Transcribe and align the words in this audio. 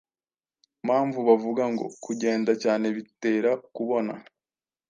mpamvu 0.85 1.19
bavuga 1.27 1.63
ngo 1.73 1.85
“kugenda 2.03 2.51
cyane 2.63 2.85
bitera 2.95 3.51
kubona.” 3.75 4.13